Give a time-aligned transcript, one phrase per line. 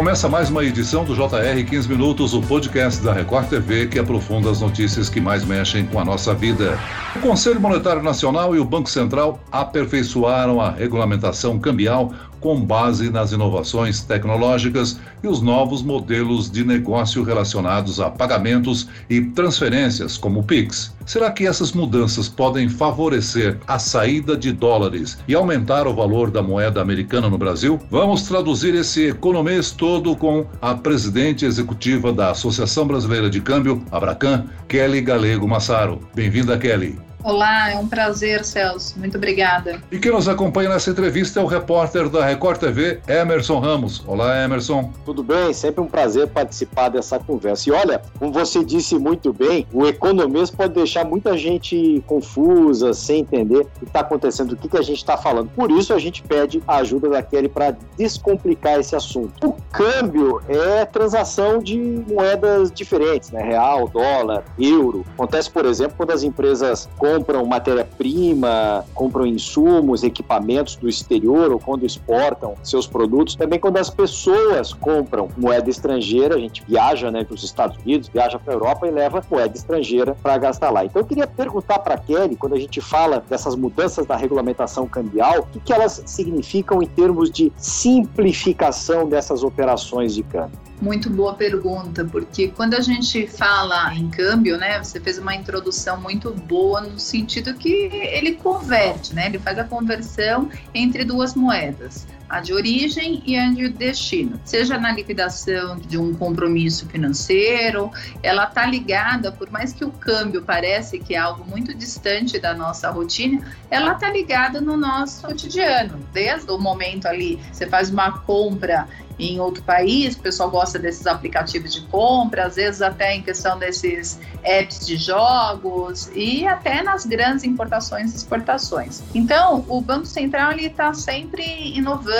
[0.00, 4.50] Começa mais uma edição do JR 15 Minutos, o podcast da Record TV que aprofunda
[4.50, 6.78] as notícias que mais mexem com a nossa vida.
[7.14, 13.32] O Conselho Monetário Nacional e o Banco Central aperfeiçoaram a regulamentação cambial com base nas
[13.32, 20.42] inovações tecnológicas e os novos modelos de negócio relacionados a pagamentos e transferências, como o
[20.42, 20.94] Pix.
[21.04, 26.42] Será que essas mudanças podem favorecer a saída de dólares e aumentar o valor da
[26.42, 27.80] moeda americana no Brasil?
[27.90, 34.44] Vamos traduzir esse economês todo com a presidente executiva da Associação Brasileira de Câmbio, Abracan,
[34.68, 36.00] Kelly Galego Massaro.
[36.14, 37.09] Bem-vinda, Kelly.
[37.22, 38.98] Olá, é um prazer, Celso.
[38.98, 39.82] Muito obrigada.
[39.92, 44.02] E quem nos acompanha nessa entrevista é o repórter da Record TV, Emerson Ramos.
[44.06, 44.90] Olá, Emerson.
[45.04, 45.52] Tudo bem?
[45.52, 47.68] Sempre um prazer participar dessa conversa.
[47.68, 53.20] E olha, como você disse muito bem, o economês pode deixar muita gente confusa, sem
[53.20, 55.50] entender o que está acontecendo, o que, que a gente está falando.
[55.50, 59.48] Por isso, a gente pede a ajuda da Kelly para descomplicar esse assunto.
[59.48, 61.76] O câmbio é transação de
[62.08, 63.42] moedas diferentes, né?
[63.42, 65.04] Real, dólar, euro.
[65.14, 71.84] Acontece, por exemplo, quando as empresas compram matéria-prima, compram insumos, equipamentos do exterior ou quando
[71.84, 73.34] exportam seus produtos.
[73.34, 78.08] Também quando as pessoas compram moeda estrangeira, a gente viaja né, para os Estados Unidos,
[78.08, 80.84] viaja para a Europa e leva moeda estrangeira para gastar lá.
[80.84, 84.86] Então eu queria perguntar para a Kelly, quando a gente fala dessas mudanças da regulamentação
[84.86, 90.69] cambial, o que, que elas significam em termos de simplificação dessas operações de câmbio?
[90.80, 96.00] Muito boa pergunta, porque quando a gente fala em câmbio, né, você fez uma introdução
[96.00, 102.06] muito boa no sentido que ele converte, né, ele faz a conversão entre duas moedas,
[102.30, 104.40] a de origem e a de destino.
[104.44, 107.90] Seja na liquidação de um compromisso financeiro,
[108.22, 112.54] ela está ligada, por mais que o câmbio pareça que é algo muito distante da
[112.54, 115.98] nossa rotina, ela está ligada no nosso cotidiano.
[116.12, 118.86] Desde o momento ali, você faz uma compra
[119.20, 123.58] em outro país, o pessoal gosta desses aplicativos de compra, às vezes até em questão
[123.58, 129.02] desses apps de jogos e até nas grandes importações e exportações.
[129.14, 131.42] Então, o Banco Central está sempre
[131.76, 132.10] inovando,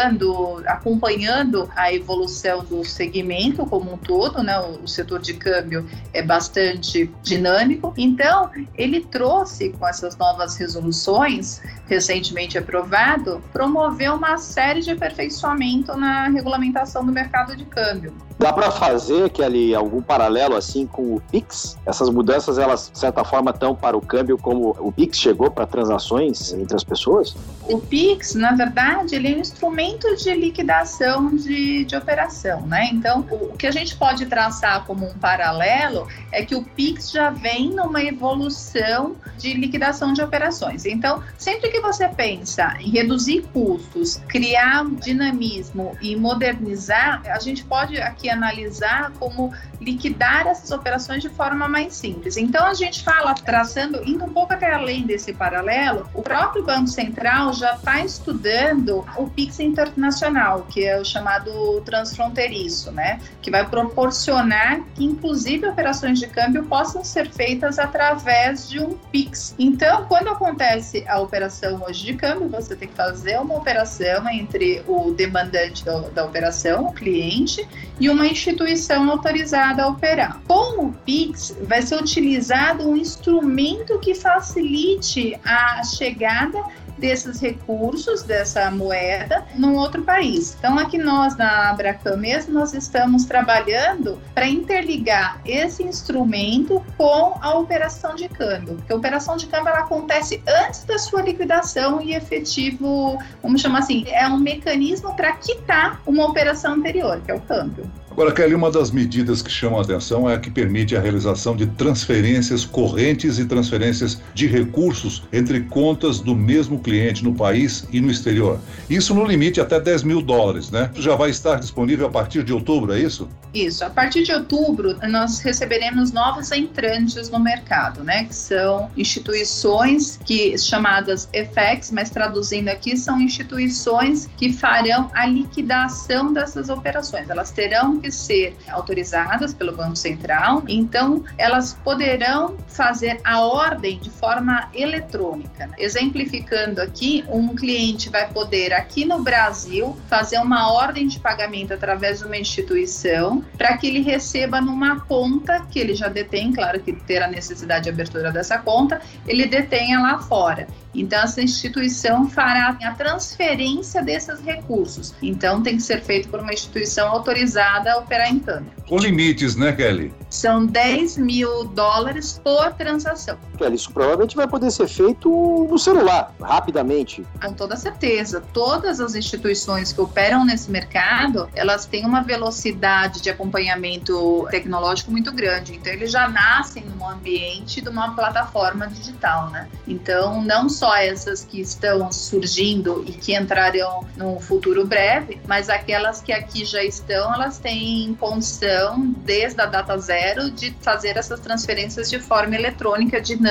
[0.67, 4.59] acompanhando a evolução do segmento como um todo, né?
[4.59, 7.93] O, o setor de câmbio é bastante dinâmico.
[7.97, 16.29] Então, ele trouxe com essas novas resoluções recentemente aprovado, promoveu uma série de aperfeiçoamento na
[16.29, 18.15] regulamentação do mercado de câmbio.
[18.39, 21.77] Dá para fazer, Kelly, algum paralelo assim com o Pix?
[21.85, 25.67] Essas mudanças, elas, de certa forma, estão para o câmbio como o Pix chegou para
[25.67, 27.37] transações entre as pessoas?
[27.69, 32.89] O Pix, na verdade, ele é um instrumento de liquidação de, de operação, né?
[32.93, 37.11] Então, o, o que a gente pode traçar como um paralelo é que o Pix
[37.11, 40.85] já vem numa evolução de liquidação de operações.
[40.85, 48.01] Então, sempre que você pensa em reduzir custos, criar dinamismo e modernizar, a gente pode
[48.01, 52.37] aqui analisar como liquidar essas operações de forma mais simples.
[52.37, 56.89] Então a gente fala, traçando, indo um pouco até além desse paralelo, o próprio Banco
[56.89, 63.21] Central já está estudando o Pix internacional, que é o chamado transfronteiriço, né?
[63.41, 69.55] Que vai proporcionar que, inclusive, operações de câmbio possam ser feitas através de um Pix.
[69.59, 74.83] Então, quando acontece a operação hoje de câmbio, você tem que fazer uma operação entre
[74.87, 77.67] o demandante da, operação, o cliente,
[77.99, 80.41] e uma instituição autorizada a operar.
[80.47, 86.63] Com o Pix, vai ser utilizado um instrumento que facilite a chegada
[87.01, 90.55] desses recursos, dessa moeda, num outro país.
[90.59, 97.55] Então, aqui nós, na Abracam mesmo, nós estamos trabalhando para interligar esse instrumento com a
[97.55, 98.77] operação de câmbio.
[98.77, 103.79] Porque a operação de câmbio ela acontece antes da sua liquidação e efetivo, vamos chamar
[103.79, 107.91] assim, é um mecanismo para quitar uma operação anterior, que é o câmbio.
[108.11, 111.55] Agora, Kelly, uma das medidas que chama a atenção é a que permite a realização
[111.55, 118.01] de transferências correntes e transferências de recursos entre contas do mesmo cliente no país e
[118.01, 118.59] no exterior.
[118.91, 120.91] Isso no limite até 10 mil dólares, né?
[120.97, 123.29] Já vai estar disponível a partir de outubro, é isso?
[123.55, 123.85] Isso.
[123.85, 128.25] A partir de outubro, nós receberemos novos entrantes no mercado, né?
[128.25, 136.33] Que são instituições que chamadas FX, mas traduzindo aqui, são instituições que farão a liquidação
[136.33, 137.31] dessas operações.
[137.31, 144.11] Elas terão que ser autorizadas pelo Banco Central, então elas poderão fazer a ordem de
[144.11, 145.71] forma eletrônica.
[145.79, 152.21] Exemplificando aqui, um cliente vai poder aqui no Brasil fazer uma ordem de pagamento através
[152.21, 156.93] de uma instituição para que ele receba numa conta que ele já detém, claro que
[156.93, 160.67] ter a necessidade de abertura dessa conta, ele detenha lá fora.
[160.95, 165.15] Então, essa instituição fará a transferência desses recursos.
[165.23, 168.73] Então, tem que ser feito por uma instituição autorizada operar em câmbio.
[168.89, 170.13] Com limites, né, Kelly?
[170.29, 173.39] São 10 mil dólares por transação.
[173.61, 175.29] Kelly, isso provavelmente vai poder ser feito
[175.71, 177.25] no celular, rapidamente.
[177.43, 178.43] Com toda certeza.
[178.53, 185.31] Todas as instituições que operam nesse mercado, elas têm uma velocidade de acompanhamento tecnológico muito
[185.33, 185.75] grande.
[185.77, 189.69] Então, eles já nascem num ambiente de uma plataforma digital, né?
[189.87, 196.23] Então, não só essas que estão surgindo e que entrarão no futuro breve, mas aquelas
[196.23, 202.09] que aqui já estão, elas têm condição, desde a data zero, de fazer essas transferências
[202.09, 203.50] de forma eletrônica, dinâmica,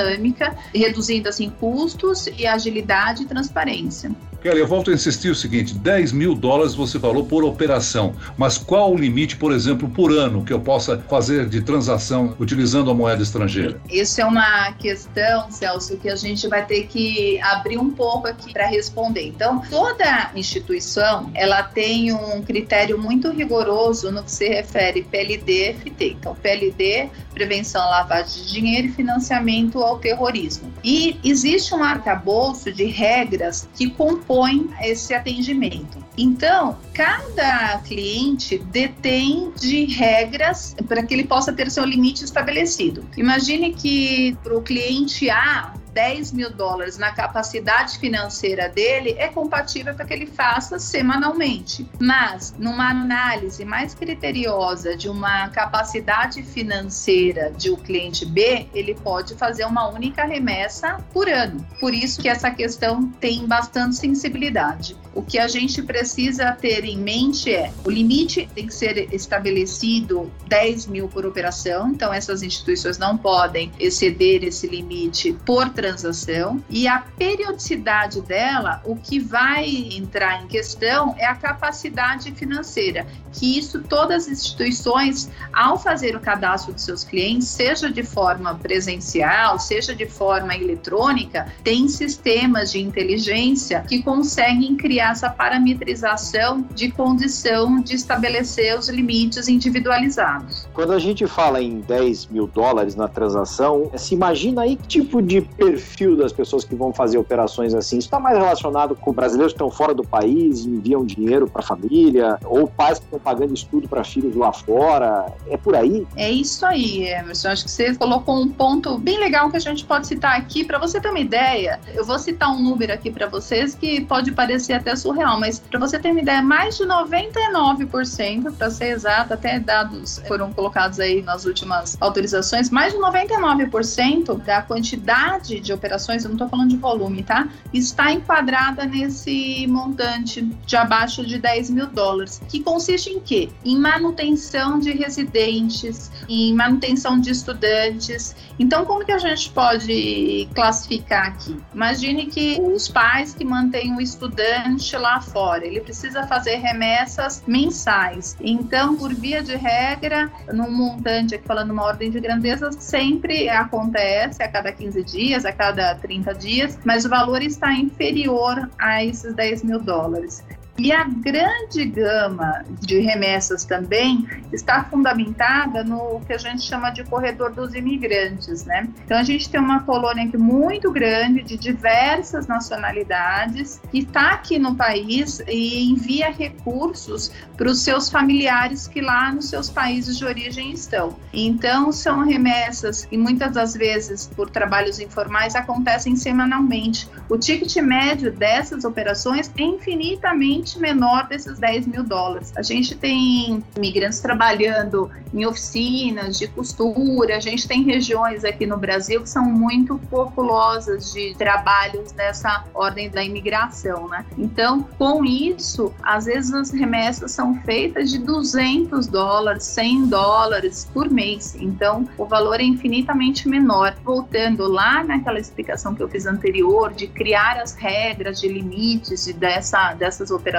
[0.74, 4.10] reduzindo assim custos e agilidade e transparência.
[4.42, 8.56] Kelly, eu volto a insistir o seguinte: 10 mil dólares você falou por operação, mas
[8.56, 12.94] qual o limite, por exemplo, por ano que eu possa fazer de transação utilizando a
[12.94, 13.78] moeda estrangeira?
[13.90, 18.52] Isso é uma questão, Celso, que a gente vai ter que abrir um pouco aqui
[18.52, 19.26] para responder.
[19.26, 26.16] Então, toda instituição ela tem um critério muito rigoroso no que se refere PLD FT.
[26.18, 30.72] Então, PLD, prevenção à lavagem de dinheiro e financiamento ao terrorismo.
[30.82, 35.98] E existe um arcabouço de regras que compõem propõe esse atendimento.
[36.16, 43.08] Então, cada cliente detém de regras para que ele possa ter seu limite estabelecido.
[43.16, 49.94] Imagine que para o cliente A, 10 mil dólares na capacidade financeira dele é compatível
[49.94, 51.88] para que ele faça semanalmente.
[51.98, 59.34] Mas, numa análise mais criteriosa de uma capacidade financeira de um cliente B, ele pode
[59.34, 61.66] fazer uma única remessa por ano.
[61.78, 64.96] Por isso que essa questão tem bastante sensibilidade.
[65.14, 70.30] O que a gente precisa ter em mente é o limite tem que ser estabelecido
[70.48, 76.88] 10 mil por operação, então essas instituições não podem exceder esse limite por transação e
[76.88, 83.80] a periodicidade dela, o que vai entrar em questão é a capacidade financeira, que isso
[83.82, 89.94] todas as instituições, ao fazer o cadastro dos seus clientes, seja de forma presencial, seja
[89.94, 97.94] de forma eletrônica, tem sistemas de inteligência que conseguem criar essa parametrização de condição de
[97.94, 100.66] estabelecer os limites individualizados.
[100.72, 105.20] Quando a gente fala em 10 mil dólares na transação, se imagina aí que tipo
[105.20, 107.98] de perfil das pessoas que vão fazer operações assim.
[107.98, 111.64] Isso está mais relacionado com brasileiros que estão fora do país, enviam dinheiro para a
[111.64, 115.26] família, ou pais que estão pagando estudo para filhos lá fora.
[115.50, 116.06] É por aí?
[116.16, 117.48] É isso aí, Emerson.
[117.48, 120.64] Acho que você colocou um ponto bem legal que a gente pode citar aqui.
[120.64, 124.32] Para você ter uma ideia, eu vou citar um número aqui para vocês que pode
[124.32, 129.34] parecer até surreal, mas para você ter uma ideia, mais de 99%, para ser exato,
[129.34, 136.24] até dados foram colocados aí nas últimas autorizações, mais de 99% da quantidade de operações,
[136.24, 137.48] eu não estou falando de volume, tá?
[137.72, 143.48] Está enquadrada nesse montante de abaixo de 10 mil dólares, que consiste em quê?
[143.64, 148.36] Em manutenção de residentes, em manutenção de estudantes.
[148.58, 151.56] Então, como que a gente pode classificar aqui?
[151.74, 158.36] Imagine que os pais que mantêm o estudante lá fora, ele precisa fazer remessas mensais.
[158.40, 164.42] Então, por via de regra, num montante, aqui falando uma ordem de grandeza, sempre acontece
[164.42, 169.34] a cada 15 dias, a cada 30 dias, mas o valor está inferior a esses
[169.34, 170.42] 10 mil dólares.
[170.82, 177.04] E a grande gama de remessas também está fundamentada no que a gente chama de
[177.04, 178.88] corredor dos imigrantes, né?
[179.04, 184.58] Então a gente tem uma colônia aqui muito grande de diversas nacionalidades que está aqui
[184.58, 190.24] no país e envia recursos para os seus familiares que lá nos seus países de
[190.24, 191.14] origem estão.
[191.30, 197.06] Então são remessas e muitas das vezes por trabalhos informais acontecem semanalmente.
[197.28, 202.52] O ticket médio dessas operações é infinitamente menor desses 10 mil dólares.
[202.56, 208.76] A gente tem imigrantes trabalhando em oficinas de costura, a gente tem regiões aqui no
[208.76, 214.24] Brasil que são muito populosas de trabalhos dessa ordem da imigração, né?
[214.36, 221.10] Então, com isso, às vezes as remessas são feitas de 200 dólares, 100 dólares por
[221.10, 221.56] mês.
[221.58, 223.94] Então, o valor é infinitamente menor.
[224.04, 229.32] Voltando lá naquela explicação que eu fiz anterior de criar as regras de limites de
[229.32, 230.49] dessa, dessas operações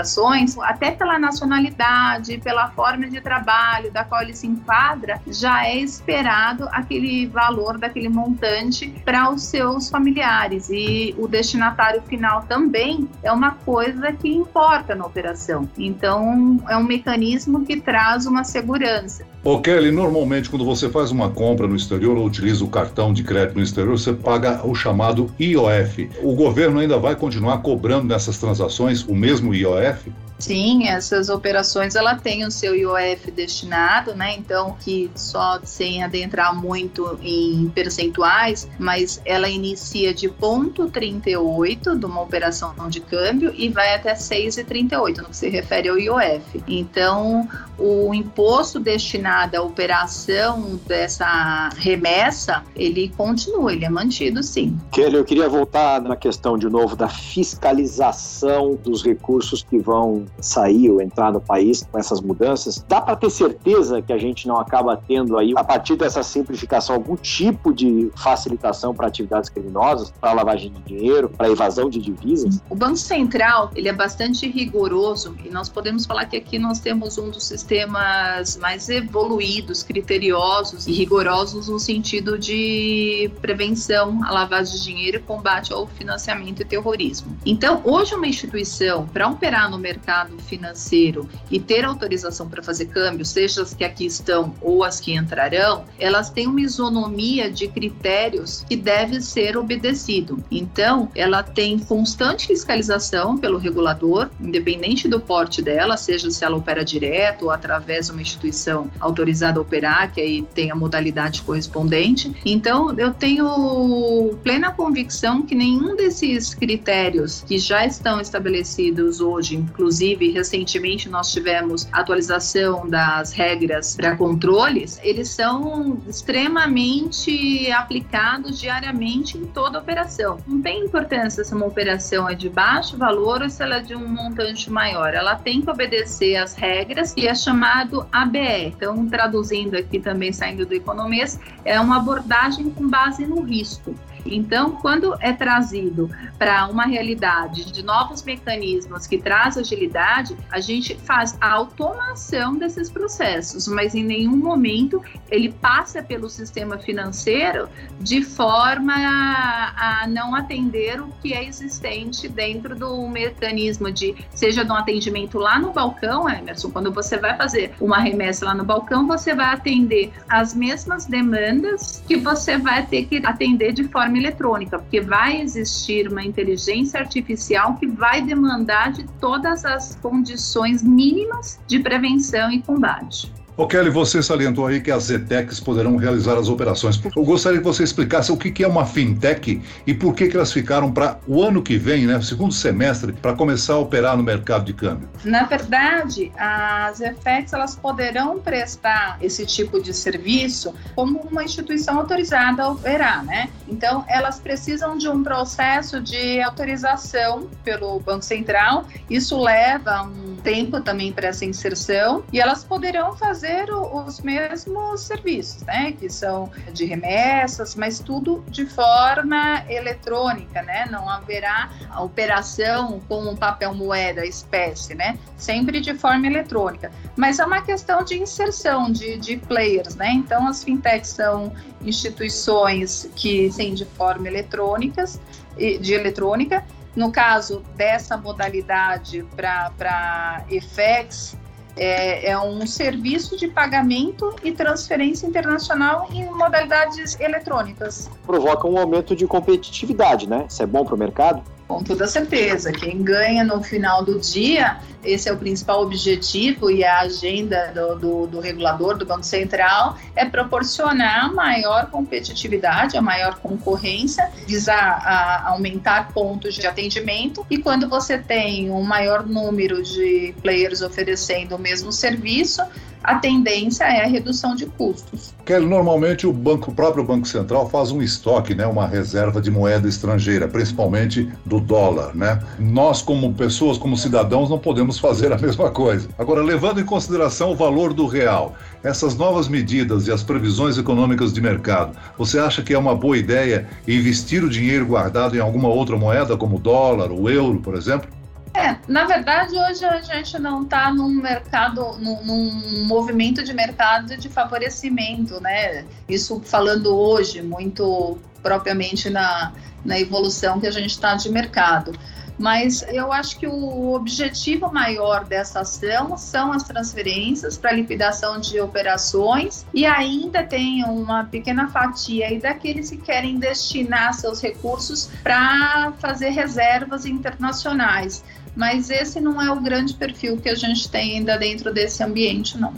[0.62, 6.68] até pela nacionalidade, pela forma de trabalho da qual ele se enquadra, já é esperado
[6.72, 10.70] aquele valor daquele montante para os seus familiares.
[10.70, 15.70] E o destinatário final também é uma coisa que importa na operação.
[15.78, 19.26] Então, é um mecanismo que traz uma segurança.
[19.44, 23.24] Ô Kelly, normalmente quando você faz uma compra no exterior ou utiliza o cartão de
[23.24, 26.12] crédito no exterior, você paga o chamado IOF.
[26.22, 30.12] O governo ainda vai continuar cobrando nessas transações o mesmo IOF?
[30.42, 34.36] Sim, essas operações ela tem o seu IOF destinado, né?
[34.36, 42.06] Então, que só sem adentrar muito em percentuais, mas ela inicia de ponto 38 de
[42.08, 46.64] uma operação de câmbio e vai até 6,38 no que se refere ao IOF.
[46.68, 54.76] Então, o imposto destinado à operação dessa remessa, ele continua, ele é mantido sim.
[54.92, 60.90] Kelly, eu queria voltar na questão de novo da fiscalização dos recursos que vão sair
[60.90, 64.58] ou entrar no país com essas mudanças, dá para ter certeza que a gente não
[64.58, 70.34] acaba tendo aí, a partir dessa simplificação, algum tipo de facilitação para atividades criminosas, para
[70.34, 72.62] lavagem de dinheiro, para evasão de divisas?
[72.70, 77.18] O Banco Central, ele é bastante rigoroso e nós podemos falar que aqui nós temos
[77.18, 84.84] um dos sistemas mais evoluídos, criteriosos e rigorosos no sentido de prevenção à lavagem de
[84.84, 87.38] dinheiro e combate ao financiamento e terrorismo.
[87.46, 92.86] Então, hoje uma instituição, para operar no mercado mercado financeiro e ter autorização para fazer
[92.86, 97.68] câmbio, seja as que aqui estão ou as que entrarão, elas têm uma isonomia de
[97.68, 100.44] critérios que deve ser obedecido.
[100.52, 106.84] Então, ela tem constante fiscalização pelo regulador, independente do porte dela, seja se ela opera
[106.84, 112.36] direto ou através de uma instituição autorizada a operar, que aí tem a modalidade correspondente.
[112.46, 120.01] Então, eu tenho plena convicção que nenhum desses critérios que já estão estabelecidos hoje, inclusive
[120.02, 129.46] inclusive recentemente nós tivemos atualização das regras para controles, eles são extremamente aplicados diariamente em
[129.46, 130.40] toda operação.
[130.48, 133.96] Não tem importância se uma operação é de baixo valor ou se ela é de
[133.96, 135.14] um montante maior.
[135.14, 138.74] Ela tem que obedecer às regras e é chamado ABE.
[138.76, 143.94] Então, traduzindo aqui também saindo do economês, é uma abordagem com base no risco.
[144.26, 150.96] Então, quando é trazido para uma realidade de novos mecanismos que traz agilidade, a gente
[150.96, 158.24] faz a automação desses processos, mas em nenhum momento ele passa pelo sistema financeiro de
[158.24, 164.72] forma a, a não atender o que é existente dentro do mecanismo de, seja de
[164.72, 169.08] um atendimento lá no balcão, Emerson, quando você vai fazer uma remessa lá no balcão,
[169.08, 174.78] você vai atender as mesmas demandas que você vai ter que atender de forma eletrônica,
[174.78, 181.80] porque vai existir uma inteligência artificial que vai demandar de todas as condições mínimas de
[181.80, 183.32] prevenção e combate.
[183.58, 187.02] Ô Kelly, você salientou aí que as ETECs poderão realizar as operações.
[187.16, 190.92] Eu gostaria que você explicasse o que é uma fintech e por que, elas ficaram
[190.92, 194.74] para o ano que vem, né, segundo semestre, para começar a operar no mercado de
[194.74, 195.10] câmbio.
[195.26, 202.64] Na verdade, as ETECs elas poderão prestar esse tipo de serviço como uma instituição autorizada
[202.64, 203.50] a operar, né?
[203.68, 208.86] Então, elas precisam de um processo de autorização pelo Banco Central.
[209.10, 215.02] Isso leva um tempo também para essa inserção e elas poderão fazer fazer os mesmos
[215.02, 215.94] serviços, né?
[215.94, 220.86] Que são de remessas, mas tudo de forma eletrônica, né?
[220.92, 225.18] Não haverá a operação com um papel moeda espécie, né?
[225.38, 226.92] Sempre de forma eletrônica.
[227.16, 230.12] Mas é uma questão de inserção de, de players, né?
[230.12, 235.20] Então as fintechs são instituições que têm de forma eletrônicas,
[235.58, 236.64] de eletrônica.
[236.96, 241.38] No caso dessa modalidade para EFEX,
[241.76, 248.10] é, é, um serviço de pagamento e transferência internacional em modalidades eletrônicas.
[248.26, 250.46] Provoca um aumento de competitividade, né?
[250.50, 251.42] Isso é bom para o mercado?
[251.72, 252.70] Com toda certeza.
[252.70, 257.96] Quem ganha no final do dia, esse é o principal objetivo e a agenda do,
[257.96, 266.12] do, do regulador, do Banco Central, é proporcionar maior competitividade, a maior concorrência, visar aumentar
[266.12, 267.46] pontos de atendimento.
[267.50, 272.62] E quando você tem um maior número de players oferecendo o mesmo serviço,
[273.04, 275.34] a tendência é a redução de custos.
[275.46, 279.50] Kelly, normalmente o banco, o próprio Banco Central faz um estoque, né, uma reserva de
[279.50, 282.40] moeda estrangeira, principalmente do dólar, né?
[282.60, 286.08] Nós como pessoas, como cidadãos, não podemos fazer a mesma coisa.
[286.18, 291.34] Agora, levando em consideração o valor do real, essas novas medidas e as previsões econômicas
[291.34, 295.70] de mercado, você acha que é uma boa ideia investir o dinheiro guardado em alguma
[295.70, 298.10] outra moeda, como o dólar, o euro, por exemplo?
[298.54, 304.18] É, na verdade, hoje a gente não está num mercado, num, num, movimento de mercado
[304.18, 305.86] de favorecimento, né?
[306.08, 309.54] Isso falando hoje, muito propriamente na,
[309.86, 311.94] na evolução que a gente está de mercado.
[312.42, 318.60] Mas eu acho que o objetivo maior dessa ação são as transferências para liquidação de
[318.60, 325.94] operações e ainda tem uma pequena fatia aí daqueles que querem destinar seus recursos para
[326.00, 328.24] fazer reservas internacionais.
[328.56, 332.58] Mas esse não é o grande perfil que a gente tem ainda dentro desse ambiente,
[332.58, 332.74] não.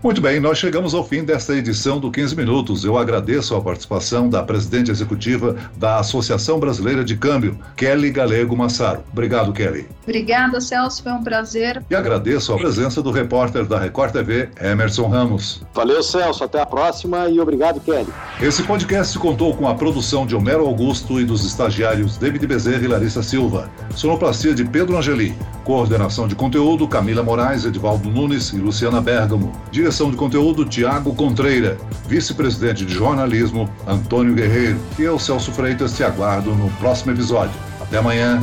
[0.00, 2.84] Muito bem, nós chegamos ao fim desta edição do 15 Minutos.
[2.84, 9.02] Eu agradeço a participação da presidente executiva da Associação Brasileira de Câmbio, Kelly Galego Massaro.
[9.10, 9.88] Obrigado, Kelly.
[10.04, 11.82] Obrigada, Celso, foi um prazer.
[11.90, 15.62] E agradeço a presença do repórter da Record TV, Emerson Ramos.
[15.74, 18.06] Valeu, Celso, até a próxima e obrigado, Kelly.
[18.40, 22.86] Esse podcast contou com a produção de Homero Augusto e dos estagiários David Bezerra e
[22.86, 23.68] Larissa Silva.
[23.96, 25.36] Sonoplastia de Pedro Angeli.
[25.68, 29.52] Coordenação de conteúdo, Camila Moraes, Edvaldo Nunes e Luciana Bergamo.
[29.70, 31.76] Direção de conteúdo, Tiago Contreira.
[32.06, 34.80] Vice-presidente de jornalismo, Antônio Guerreiro.
[34.98, 37.52] E eu, Celso Freitas, te aguardo no próximo episódio.
[37.82, 38.40] Até amanhã.